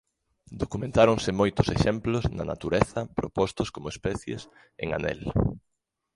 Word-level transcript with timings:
Documentáronse 0.63 1.29
moitos 1.41 1.67
exemplos 1.77 2.23
na 2.37 2.43
natureza 2.51 2.99
propostos 3.19 3.67
como 3.75 3.91
especies 3.95 4.41
en 4.83 4.87
anel. 4.97 5.21